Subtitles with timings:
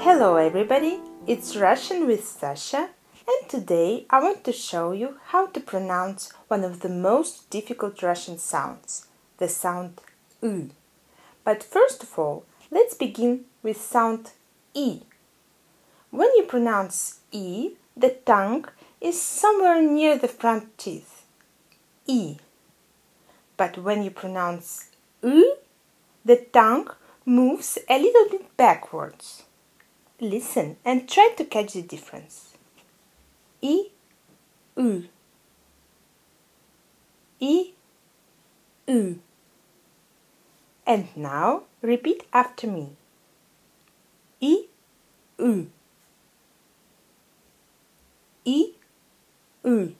[0.00, 2.90] Hello everybody, it's Russian with Sasha
[3.26, 8.00] and today I want to show you how to pronounce one of the most difficult
[8.00, 9.08] Russian sounds,
[9.38, 10.00] the sound
[10.40, 10.70] U.
[11.42, 14.30] But first of all, let's begin with sound
[14.72, 15.00] E.
[16.10, 18.66] When you pronounce E, the tongue
[19.00, 21.24] is somewhere near the front teeth.
[22.06, 22.36] E.
[23.56, 24.90] But when you pronounce
[25.22, 25.56] U,
[26.24, 26.88] the tongue
[27.26, 29.42] moves a little bit backwards.
[30.20, 32.54] Listen and try to catch the difference.
[33.62, 33.84] I,
[34.76, 35.04] U.
[37.40, 37.70] I,
[38.88, 39.20] U.
[40.84, 42.96] And now repeat after me.
[44.42, 44.64] I,
[45.38, 45.70] U.
[48.44, 48.72] I,
[49.64, 49.94] U.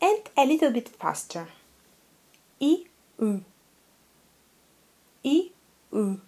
[0.00, 1.48] And a little bit faster.
[2.62, 2.84] I,
[3.18, 3.44] U.
[5.22, 5.50] I,
[5.92, 6.20] U.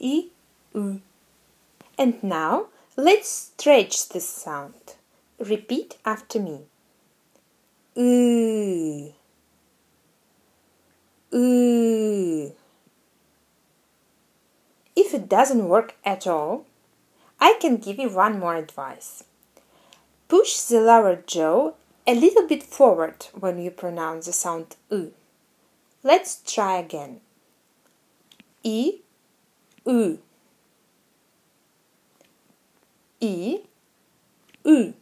[0.00, 0.24] I,
[0.78, 1.00] U.
[1.98, 4.94] And now let's stretch this sound.
[5.38, 6.66] Repeat after me.
[7.96, 9.12] U.
[11.32, 12.52] U.
[14.94, 16.66] If it doesn't work at all,
[17.40, 19.24] I can give you one more advice.
[20.28, 21.72] Push the lower jaw
[22.06, 25.12] a little bit forward when you pronounce the sound U.
[26.02, 27.20] Let's try again.
[28.64, 29.00] I,
[29.84, 30.18] U
[33.21, 33.61] I,
[34.65, 34.93] U.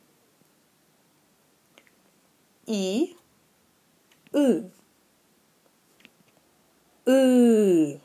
[2.68, 3.14] I,
[4.34, 4.72] U.
[7.08, 8.00] U.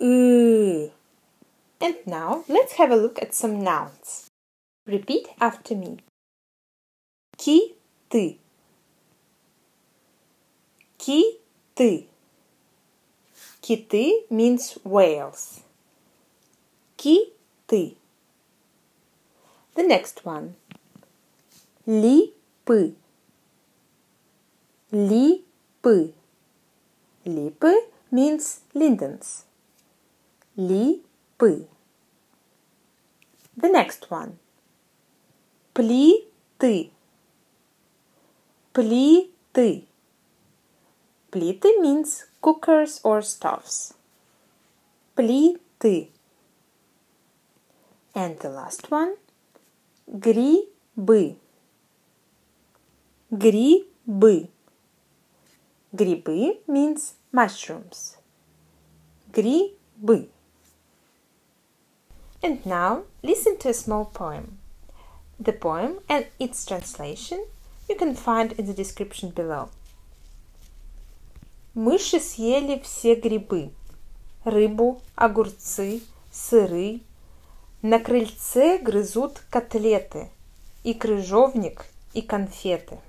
[0.00, 0.92] U.
[1.80, 4.28] And now let's have a look at some nouns.
[4.86, 5.98] Repeat after me.
[7.38, 8.38] Киты.
[10.98, 12.08] Киты.
[13.62, 15.60] Киты means whales.
[16.96, 17.34] Киты
[17.68, 17.96] ты.
[19.74, 20.54] The next one.
[21.86, 22.94] Липы.
[24.92, 26.14] Липы.
[27.24, 27.74] Липы
[28.10, 29.44] means lindens.
[30.56, 31.66] Липы.
[33.56, 34.38] The next one.
[35.72, 36.90] Плиты.
[38.72, 39.86] Плиты.
[41.30, 43.94] Плиты means cookers or stoves.
[45.16, 46.10] Плиты.
[48.21, 49.15] And the last one
[50.05, 51.37] грибы.
[53.31, 54.49] Грибы.
[55.93, 58.17] Грибы means mushrooms.
[59.31, 60.27] Грибы.
[62.43, 64.57] And now listen to a small poem.
[65.39, 67.45] The poem and its translation
[67.87, 69.69] you can find in the description below.
[71.73, 73.71] Мыши съели все грибы.
[74.43, 76.99] Рыбу, огурцы, сыры,
[77.81, 80.29] на крыльце грызут котлеты,
[80.83, 82.99] и крыжовник, и конфеты.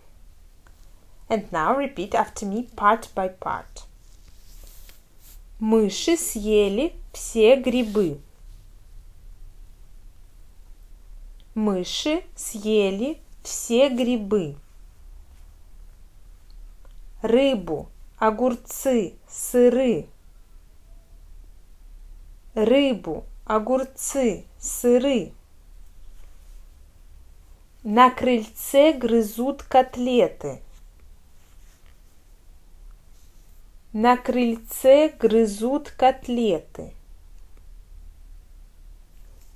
[1.29, 3.85] And now repeat after me part by part.
[5.59, 8.21] Мыши съели все грибы.
[11.55, 14.57] Мыши съели все грибы.
[17.23, 20.07] Рыбу, огурцы, сыры.
[22.55, 23.25] Рыбу,
[23.55, 25.33] огурцы, сыры.
[27.83, 30.63] На крыльце грызут котлеты.
[33.93, 36.93] На крыльце грызут котлеты.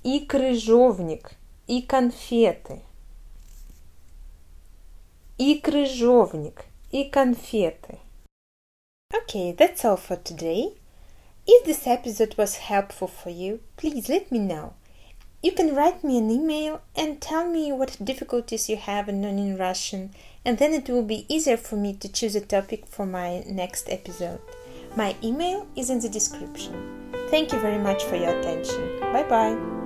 [0.02, 1.30] И крыжовник,
[1.68, 2.82] и конфеты.
[5.38, 8.00] И крыжовник, и конфеты.
[9.12, 10.76] Okay, that's all for today.
[11.46, 14.74] If this episode was helpful for you, please let me know.
[15.42, 19.58] You can write me an email and tell me what difficulties you have in learning
[19.58, 23.40] Russian, and then it will be easier for me to choose a topic for my
[23.46, 24.40] next episode.
[24.96, 27.12] My email is in the description.
[27.28, 29.00] Thank you very much for your attention.
[29.00, 29.83] Bye bye.